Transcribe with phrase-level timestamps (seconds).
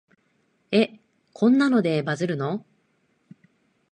[0.71, 0.99] え、
[1.31, 2.65] こんなのでバズるの？